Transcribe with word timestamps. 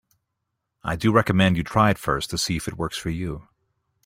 I 0.83 0.95
do 0.95 1.11
recommend 1.11 1.57
you 1.57 1.63
try 1.63 1.91
it 1.91 1.99
first 1.99 2.31
to 2.31 2.37
see 2.39 2.55
if 2.55 2.67
it 2.67 2.75
works 2.75 2.97
for 2.97 3.11
you. 3.11 3.47